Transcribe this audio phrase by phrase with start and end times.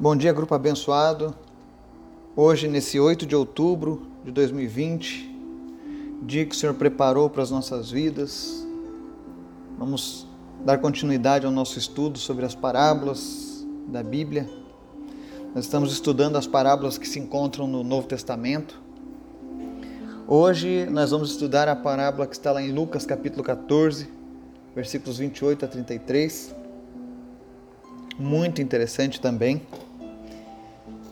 [0.00, 1.34] Bom dia, grupo abençoado.
[2.36, 5.28] Hoje, nesse 8 de outubro de 2020,
[6.22, 8.64] dia que o Senhor preparou para as nossas vidas,
[9.76, 10.24] vamos
[10.64, 14.48] dar continuidade ao nosso estudo sobre as parábolas da Bíblia.
[15.52, 18.80] Nós estamos estudando as parábolas que se encontram no Novo Testamento.
[20.28, 24.08] Hoje nós vamos estudar a parábola que está lá em Lucas capítulo 14,
[24.76, 26.54] versículos 28 a 33.
[28.16, 29.60] Muito interessante também.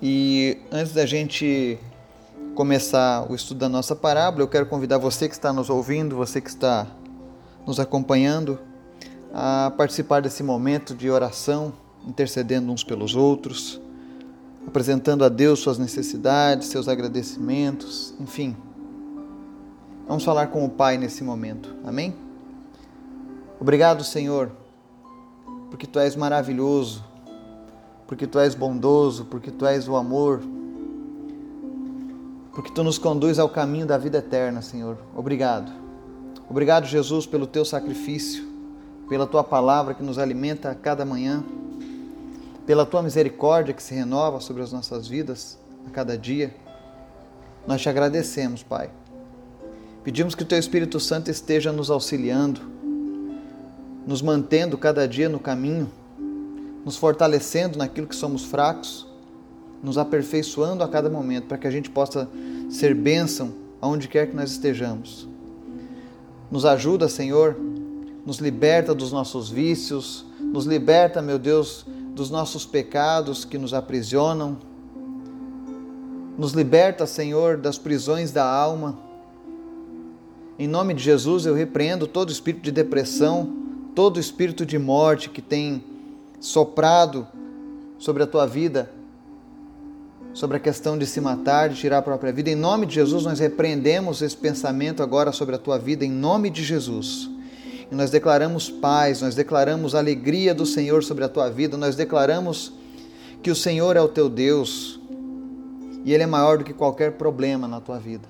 [0.01, 1.79] E antes da gente
[2.55, 6.39] começar o estudo da nossa parábola, eu quero convidar você que está nos ouvindo, você
[6.39, 6.87] que está
[7.67, 8.59] nos acompanhando,
[9.33, 11.73] a participar desse momento de oração,
[12.07, 13.81] intercedendo uns pelos outros,
[14.67, 18.55] apresentando a Deus suas necessidades, seus agradecimentos, enfim.
[20.07, 22.15] Vamos falar com o Pai nesse momento, amém?
[23.59, 24.53] Obrigado, Senhor,
[25.71, 27.03] porque Tu és maravilhoso
[28.07, 30.41] porque tu és bondoso, porque tu és o amor,
[32.53, 34.97] porque tu nos conduz ao caminho da vida eterna, Senhor.
[35.15, 35.71] Obrigado.
[36.49, 38.47] Obrigado, Jesus, pelo teu sacrifício,
[39.09, 41.45] pela tua palavra que nos alimenta a cada manhã,
[42.65, 46.55] pela tua misericórdia que se renova sobre as nossas vidas a cada dia.
[47.67, 48.91] Nós te agradecemos, Pai.
[50.05, 52.61] Pedimos que o teu Espírito Santo esteja nos auxiliando,
[54.07, 55.91] nos mantendo cada dia no caminho
[56.87, 59.09] nos fortalecendo naquilo que somos fracos,
[59.83, 62.29] nos aperfeiçoando a cada momento para que a gente possa
[62.71, 65.29] ser bênção aonde quer que nós estejamos.
[66.49, 67.57] Nos ajuda, Senhor,
[68.25, 74.57] nos liberta dos nossos vícios, nos liberta, meu Deus, dos nossos pecados que nos aprisionam.
[76.39, 78.97] Nos liberta, Senhor, das prisões da alma.
[80.57, 83.57] Em nome de Jesus, eu repreendo todo espírito de depressão,
[83.93, 85.96] todo espírito de morte que tem
[86.41, 87.27] soprado
[87.99, 88.91] sobre a tua vida,
[90.35, 92.51] sobre a questão de se matar, de tirar a própria vida.
[92.51, 96.51] Em nome de Jesus, nós repreendemos esse pensamento agora sobre a tua vida, em nome
[96.51, 97.31] de Jesus.
[97.91, 102.73] E nós declaramos paz, nós declaramos alegria do Senhor sobre a tua vida, nós declaramos
[103.43, 105.01] que o Senhor é o teu Deus
[106.05, 108.29] e Ele é maior do que qualquer problema na tua vida.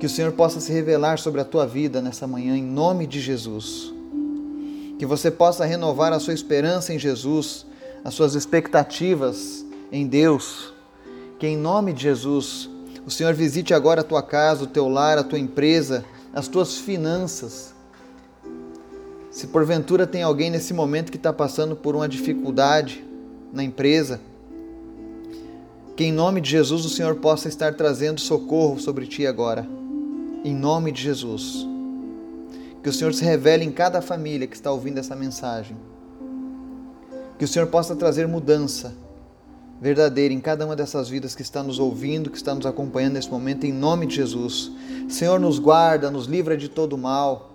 [0.00, 3.20] Que o Senhor possa se revelar sobre a tua vida nessa manhã, em nome de
[3.20, 3.93] Jesus
[5.04, 7.66] que você possa renovar a sua esperança em Jesus,
[8.02, 10.72] as suas expectativas em Deus.
[11.38, 12.70] Que em nome de Jesus,
[13.06, 16.78] o Senhor visite agora a tua casa, o teu lar, a tua empresa, as tuas
[16.78, 17.74] finanças.
[19.30, 23.04] Se porventura tem alguém nesse momento que está passando por uma dificuldade
[23.52, 24.18] na empresa,
[25.94, 29.68] que em nome de Jesus o Senhor possa estar trazendo socorro sobre ti agora.
[30.42, 31.73] Em nome de Jesus.
[32.84, 35.74] Que o Senhor se revele em cada família que está ouvindo essa mensagem.
[37.38, 38.92] Que o Senhor possa trazer mudança
[39.80, 43.30] verdadeira em cada uma dessas vidas que está nos ouvindo, que está nos acompanhando nesse
[43.30, 44.70] momento, em nome de Jesus.
[45.08, 47.52] Senhor, nos guarda, nos livra de todo mal.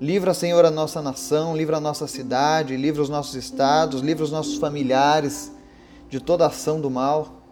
[0.00, 4.30] Livra, Senhor, a nossa nação, livra a nossa cidade, livra os nossos estados, livra os
[4.30, 5.52] nossos familiares
[6.08, 7.42] de toda ação do mal.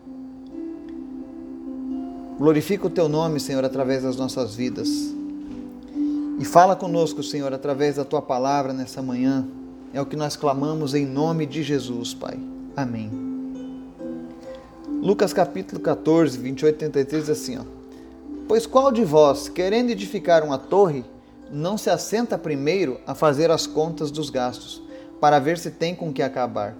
[2.38, 5.19] Glorifica o teu nome, Senhor, através das nossas vidas.
[6.40, 9.46] E fala conosco, Senhor, através da tua palavra nessa manhã.
[9.92, 12.40] É o que nós clamamos em nome de Jesus, Pai.
[12.74, 13.10] Amém.
[15.02, 17.64] Lucas capítulo 14, 28 e 33 diz assim, ó.
[18.48, 21.04] Pois qual de vós, querendo edificar uma torre,
[21.52, 24.82] não se assenta primeiro a fazer as contas dos gastos,
[25.20, 26.74] para ver se tem com que acabar?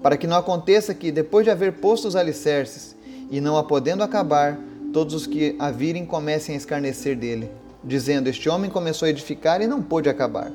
[0.00, 2.94] Para que não aconteça que, depois de haver posto os alicerces,
[3.28, 4.56] e não a podendo acabar,
[4.92, 7.50] todos os que a virem comecem a escarnecer dele
[7.86, 10.52] dizendo: Este homem começou a edificar e não pôde acabar.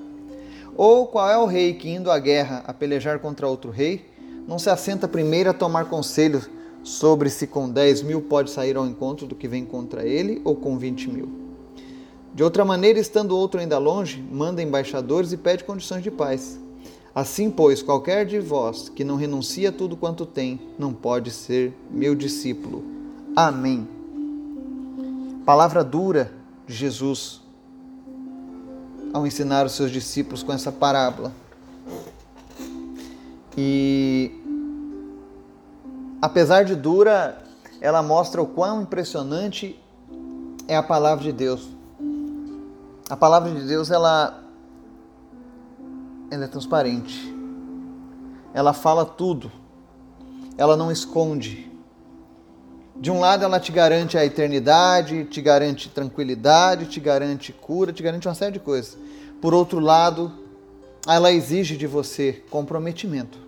[0.75, 4.05] Ou qual é o rei que, indo à guerra a pelejar contra outro rei,
[4.47, 6.41] não se assenta primeiro a tomar conselho
[6.83, 10.55] sobre se com 10 mil pode sair ao encontro do que vem contra ele ou
[10.55, 11.29] com 20 mil?
[12.33, 16.59] De outra maneira, estando outro ainda longe, manda embaixadores e pede condições de paz.
[17.13, 21.73] Assim, pois, qualquer de vós que não renuncia a tudo quanto tem, não pode ser
[21.89, 22.83] meu discípulo.
[23.35, 23.85] Amém.
[25.45, 26.40] Palavra dura
[26.73, 27.41] Jesus
[29.13, 31.31] ao ensinar os seus discípulos com essa parábola.
[33.57, 34.31] E
[36.21, 37.43] apesar de dura,
[37.79, 39.77] ela mostra o quão impressionante
[40.67, 41.69] é a palavra de Deus.
[43.09, 44.41] A palavra de Deus ela
[46.29, 47.35] ela é transparente.
[48.53, 49.51] Ela fala tudo.
[50.57, 51.70] Ela não esconde.
[52.95, 58.03] De um lado, ela te garante a eternidade, te garante tranquilidade, te garante cura, te
[58.03, 58.97] garante uma série de coisas.
[59.41, 60.31] Por outro lado,
[61.07, 63.39] ela exige de você comprometimento.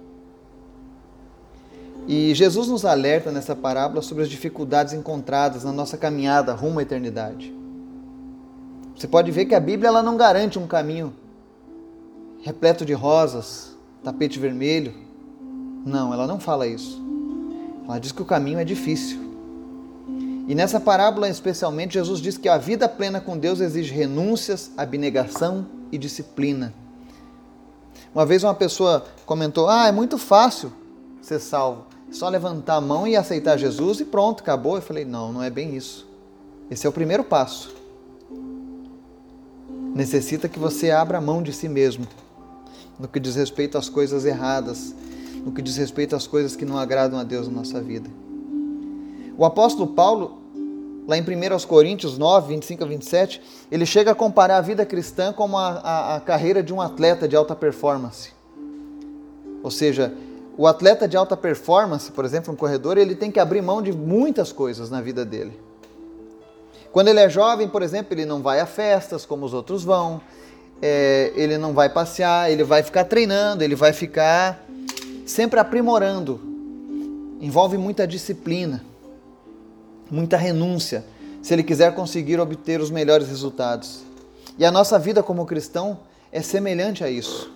[2.07, 6.81] E Jesus nos alerta nessa parábola sobre as dificuldades encontradas na nossa caminhada rumo à
[6.81, 7.53] eternidade.
[8.95, 11.13] Você pode ver que a Bíblia ela não garante um caminho
[12.41, 14.93] repleto de rosas, tapete vermelho.
[15.85, 17.01] Não, ela não fala isso.
[17.85, 19.32] Ela diz que o caminho é difícil.
[20.47, 25.65] E nessa parábola, especialmente, Jesus diz que a vida plena com Deus exige renúncias, abnegação
[25.91, 26.73] e disciplina.
[28.13, 30.71] Uma vez uma pessoa comentou: Ah, é muito fácil
[31.21, 31.85] ser salvo.
[32.09, 34.75] É só levantar a mão e aceitar Jesus e pronto, acabou.
[34.75, 36.07] Eu falei: Não, não é bem isso.
[36.69, 37.73] Esse é o primeiro passo.
[39.95, 42.07] Necessita que você abra a mão de si mesmo
[42.99, 44.93] no que diz respeito às coisas erradas,
[45.43, 48.09] no que diz respeito às coisas que não agradam a Deus na nossa vida.
[49.37, 50.39] O apóstolo Paulo,
[51.07, 53.41] lá em 1 Coríntios 9, 25 a 27,
[53.71, 57.27] ele chega a comparar a vida cristã como a, a, a carreira de um atleta
[57.27, 58.31] de alta performance.
[59.63, 60.13] Ou seja,
[60.57, 63.91] o atleta de alta performance, por exemplo, um corredor, ele tem que abrir mão de
[63.91, 65.59] muitas coisas na vida dele.
[66.91, 70.21] Quando ele é jovem, por exemplo, ele não vai a festas como os outros vão,
[70.79, 74.63] é, ele não vai passear, ele vai ficar treinando, ele vai ficar
[75.25, 76.39] sempre aprimorando.
[77.41, 78.83] Envolve muita disciplina,
[80.13, 81.03] muita renúncia,
[81.41, 84.03] se ele quiser conseguir obter os melhores resultados.
[84.57, 85.99] E a nossa vida como cristão
[86.31, 87.51] é semelhante a isso.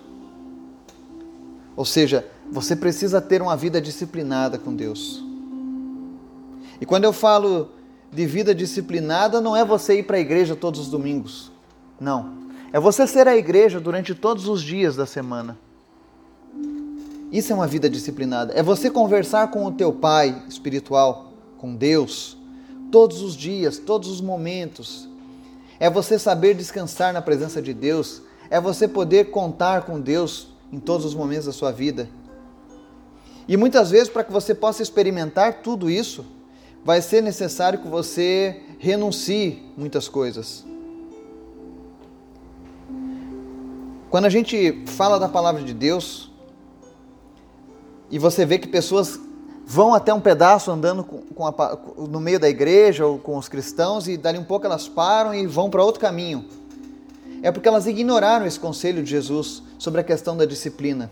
[1.76, 5.22] Ou seja, você precisa ter uma vida disciplinada com Deus.
[6.80, 7.70] E quando eu falo
[8.12, 11.52] de vida disciplinada, não é você ir para a igreja todos os domingos.
[12.00, 12.38] Não.
[12.72, 15.56] É você ser a igreja durante todos os dias da semana.
[17.30, 18.52] Isso é uma vida disciplinada.
[18.54, 22.37] É você conversar com o teu pai espiritual, com Deus,
[22.90, 25.08] todos os dias, todos os momentos.
[25.80, 28.22] É você saber descansar na presença de Deus.
[28.50, 32.08] É você poder contar com Deus em todos os momentos da sua vida.
[33.46, 36.24] E muitas vezes, para que você possa experimentar tudo isso,
[36.84, 40.64] vai ser necessário que você renuncie muitas coisas.
[44.10, 46.30] Quando a gente fala da palavra de Deus
[48.10, 49.20] e você vê que pessoas
[49.70, 53.50] vão até um pedaço andando com, com a, no meio da igreja ou com os
[53.50, 56.46] cristãos e dali um pouco elas param e vão para outro caminho.
[57.42, 61.10] É porque elas ignoraram esse conselho de Jesus sobre a questão da disciplina.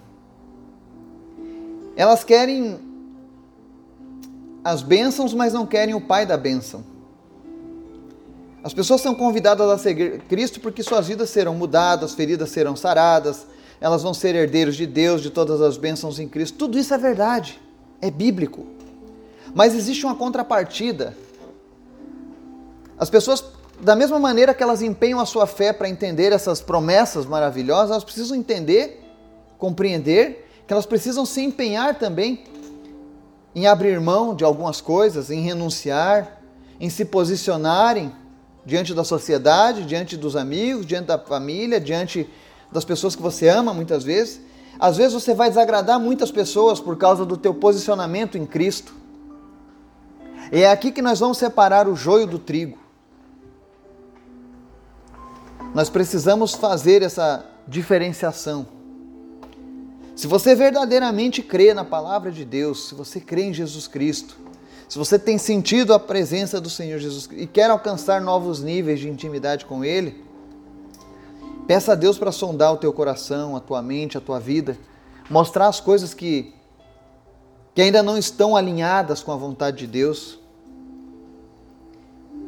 [1.94, 2.81] Elas querem
[4.64, 6.82] as bênçãos, mas não querem o Pai da bênção.
[8.64, 13.47] As pessoas são convidadas a seguir Cristo porque suas vidas serão mudadas, feridas serão saradas,
[13.82, 16.56] elas vão ser herdeiros de Deus, de todas as bênçãos em Cristo.
[16.56, 17.61] Tudo isso é verdade,
[18.06, 18.67] é bíblico.
[19.55, 21.17] Mas existe uma contrapartida.
[22.99, 23.44] As pessoas,
[23.81, 28.05] da mesma maneira que elas empenham a sua fé para entender essas promessas maravilhosas, elas
[28.05, 29.03] precisam entender,
[29.58, 32.44] compreender que elas precisam se empenhar também
[33.55, 36.41] em abrir mão de algumas coisas, em renunciar,
[36.79, 38.12] em se posicionarem
[38.67, 42.29] diante da sociedade, diante dos amigos, diante da família, diante
[42.70, 44.41] das pessoas que você ama muitas vezes.
[44.78, 48.94] Às vezes você vai desagradar muitas pessoas por causa do teu posicionamento em Cristo.
[50.52, 52.78] E é aqui que nós vamos separar o joio do trigo.
[55.75, 58.67] Nós precisamos fazer essa diferenciação.
[60.14, 64.36] Se você verdadeiramente crê na palavra de Deus, se você crê em Jesus Cristo,
[64.89, 69.08] se você tem sentido a presença do Senhor Jesus e quer alcançar novos níveis de
[69.08, 70.24] intimidade com Ele,
[71.67, 74.77] peça a Deus para sondar o teu coração, a tua mente, a tua vida,
[75.29, 76.55] mostrar as coisas que,
[77.75, 80.39] que ainda não estão alinhadas com a vontade de Deus.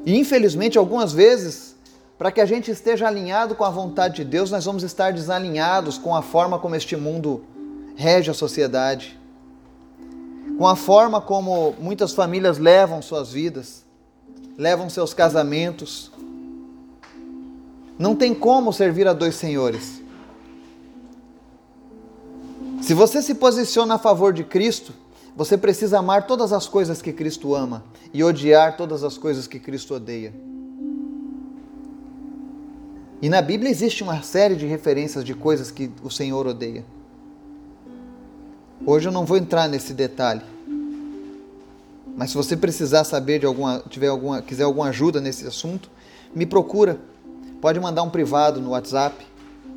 [0.07, 1.77] E infelizmente, algumas vezes,
[2.17, 5.99] para que a gente esteja alinhado com a vontade de Deus, nós vamos estar desalinhados
[5.99, 7.45] com a forma como este mundo
[7.97, 9.19] rege a sociedade
[10.59, 13.85] com a forma como muitas famílias levam suas vidas,
[14.59, 16.11] levam seus casamentos.
[17.99, 20.00] Não tem como servir a dois senhores.
[22.81, 24.93] Se você se posiciona a favor de Cristo,
[25.37, 29.59] você precisa amar todas as coisas que Cristo ama e odiar todas as coisas que
[29.59, 30.33] Cristo odeia.
[33.21, 36.85] E na Bíblia existe uma série de referências de coisas que o Senhor odeia.
[38.87, 40.43] Hoje eu não vou entrar nesse detalhe.
[42.17, 45.90] Mas se você precisar saber de alguma, tiver alguma, quiser alguma ajuda nesse assunto,
[46.35, 46.99] me procura.
[47.61, 49.27] Pode mandar um privado no WhatsApp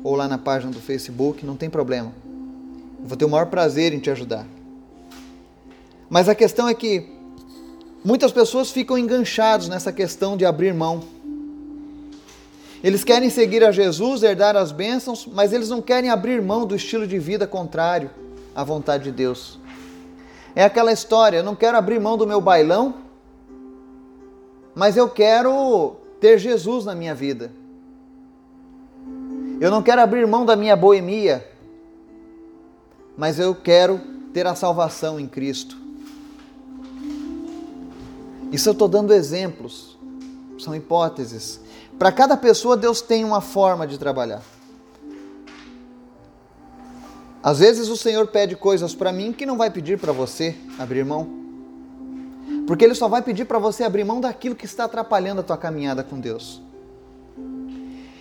[0.04, 2.12] ou lá na página do Facebook, não tem problema.
[3.00, 4.46] Eu vou ter o maior prazer em te ajudar.
[6.08, 7.08] Mas a questão é que
[8.04, 11.02] muitas pessoas ficam enganchados nessa questão de abrir mão.
[12.84, 16.76] Eles querem seguir a Jesus, herdar as bênçãos, mas eles não querem abrir mão do
[16.76, 18.10] estilo de vida contrário
[18.54, 19.58] à vontade de Deus.
[20.54, 22.94] É aquela história, eu não quero abrir mão do meu bailão,
[24.74, 27.50] mas eu quero ter Jesus na minha vida.
[29.62, 31.48] Eu não quero abrir mão da minha boemia,
[33.16, 34.00] mas eu quero
[34.34, 35.76] ter a salvação em Cristo.
[38.50, 39.96] Isso eu estou dando exemplos,
[40.58, 41.60] são hipóteses.
[41.96, 44.42] Para cada pessoa, Deus tem uma forma de trabalhar.
[47.40, 51.04] Às vezes o Senhor pede coisas para mim que não vai pedir para você abrir
[51.04, 51.28] mão.
[52.66, 55.56] Porque Ele só vai pedir para você abrir mão daquilo que está atrapalhando a tua
[55.56, 56.60] caminhada com Deus.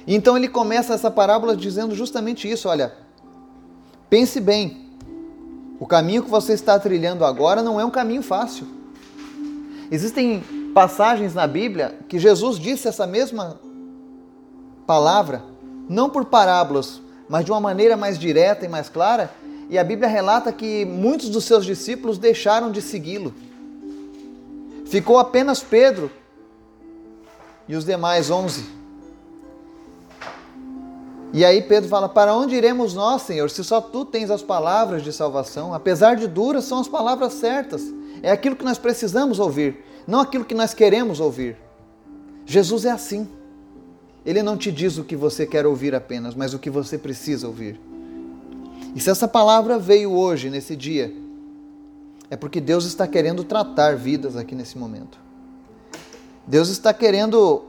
[0.07, 2.93] Então ele começa essa parábola dizendo justamente isso: olha,
[4.09, 4.89] pense bem,
[5.79, 8.67] o caminho que você está trilhando agora não é um caminho fácil.
[9.91, 10.43] Existem
[10.73, 13.59] passagens na Bíblia que Jesus disse essa mesma
[14.87, 15.43] palavra,
[15.89, 19.31] não por parábolas, mas de uma maneira mais direta e mais clara,
[19.69, 23.33] e a Bíblia relata que muitos dos seus discípulos deixaram de segui-lo.
[24.85, 26.11] Ficou apenas Pedro
[27.67, 28.80] e os demais onze.
[31.33, 35.03] E aí Pedro fala: Para onde iremos nós, Senhor, se só tu tens as palavras
[35.03, 35.73] de salvação?
[35.73, 37.81] Apesar de duras, são as palavras certas.
[38.21, 41.57] É aquilo que nós precisamos ouvir, não aquilo que nós queremos ouvir.
[42.45, 43.27] Jesus é assim.
[44.25, 47.47] Ele não te diz o que você quer ouvir apenas, mas o que você precisa
[47.47, 47.79] ouvir.
[48.93, 51.11] E se essa palavra veio hoje, nesse dia,
[52.29, 55.17] é porque Deus está querendo tratar vidas aqui nesse momento.
[56.45, 57.63] Deus está querendo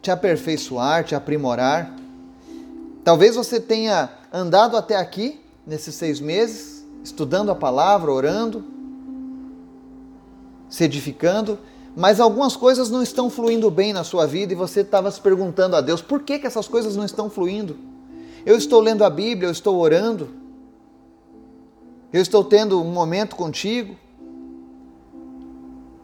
[0.00, 1.94] te aperfeiçoar, te aprimorar.
[3.08, 8.62] Talvez você tenha andado até aqui, nesses seis meses, estudando a palavra, orando,
[10.68, 11.58] se edificando,
[11.96, 15.74] mas algumas coisas não estão fluindo bem na sua vida e você estava se perguntando
[15.74, 17.78] a Deus por que, que essas coisas não estão fluindo.
[18.44, 20.28] Eu estou lendo a Bíblia, eu estou orando,
[22.12, 23.96] eu estou tendo um momento contigo.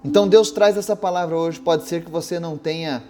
[0.02, 1.60] Então Deus traz essa palavra hoje.
[1.60, 3.04] Pode ser que você não tenha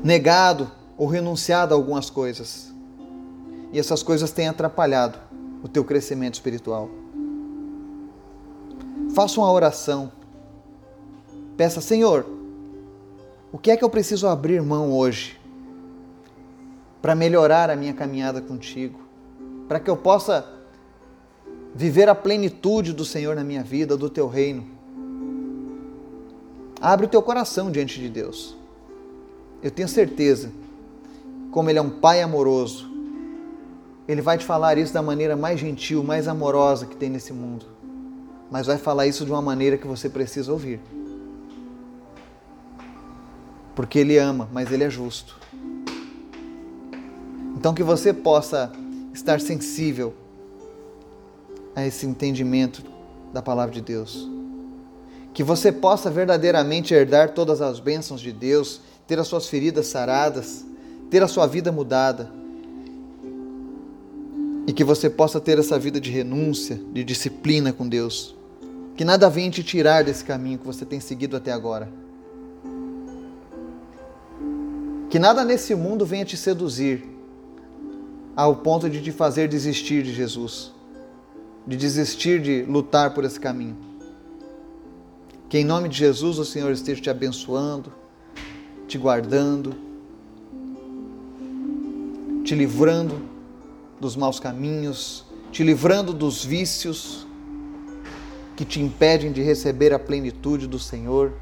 [0.00, 2.72] negado ou renunciado a algumas coisas.
[3.72, 5.18] E essas coisas têm atrapalhado
[5.62, 6.88] o teu crescimento espiritual.
[9.14, 10.12] Faça uma oração.
[11.56, 12.26] Peça, Senhor,
[13.52, 15.40] o que é que eu preciso abrir mão hoje
[17.00, 18.98] para melhorar a minha caminhada contigo?
[19.68, 20.46] Para que eu possa
[21.74, 24.64] viver a plenitude do Senhor na minha vida, do teu reino.
[26.80, 28.56] Abre o teu coração diante de Deus.
[29.62, 30.52] Eu tenho certeza,
[31.54, 32.90] como Ele é um Pai amoroso,
[34.06, 37.74] Ele vai te falar isso da maneira mais gentil, mais amorosa que tem nesse mundo
[38.54, 40.80] mas vai falar isso de uma maneira que você precisa ouvir.
[43.74, 45.36] Porque Ele ama, mas Ele é justo.
[47.56, 48.72] Então que você possa
[49.12, 50.14] estar sensível
[51.74, 52.84] a esse entendimento
[53.32, 54.30] da palavra de Deus.
[55.32, 60.64] Que você possa verdadeiramente herdar todas as bênçãos de Deus, ter as suas feridas saradas,
[61.10, 62.30] ter a sua vida mudada.
[64.66, 68.34] E que você possa ter essa vida de renúncia, de disciplina com Deus.
[68.96, 71.90] Que nada venha te tirar desse caminho que você tem seguido até agora.
[75.10, 77.04] Que nada nesse mundo venha te seduzir
[78.36, 80.72] ao ponto de te fazer desistir de Jesus,
[81.66, 83.76] de desistir de lutar por esse caminho.
[85.48, 87.92] Que em nome de Jesus o Senhor esteja te abençoando,
[88.88, 89.74] te guardando,
[92.44, 93.22] te livrando
[93.98, 97.26] dos maus caminhos, te livrando dos vícios
[98.54, 101.32] que te impedem de receber a plenitude do Senhor.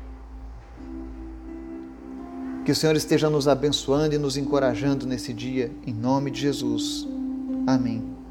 [2.64, 7.06] Que o Senhor esteja nos abençoando e nos encorajando nesse dia, em nome de Jesus.
[7.66, 8.21] Amém.